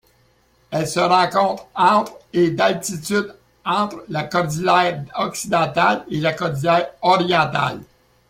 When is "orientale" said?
7.03-7.81